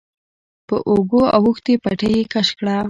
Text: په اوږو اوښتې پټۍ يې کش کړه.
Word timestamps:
په 0.67 0.75
اوږو 0.89 1.21
اوښتې 1.37 1.73
پټۍ 1.83 2.11
يې 2.19 2.23
کش 2.33 2.47
کړه. 2.57 2.77